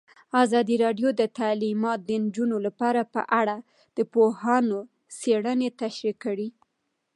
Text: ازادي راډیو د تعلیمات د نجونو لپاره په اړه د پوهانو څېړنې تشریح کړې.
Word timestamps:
ازادي 0.43 0.75
راډیو 0.83 1.09
د 1.15 1.21
تعلیمات 1.39 1.99
د 2.03 2.09
نجونو 2.23 2.57
لپاره 2.65 3.01
په 3.13 3.21
اړه 3.41 3.55
د 3.97 3.99
پوهانو 4.13 4.79
څېړنې 5.19 5.69
تشریح 5.81 6.15
کړې. 6.23 6.47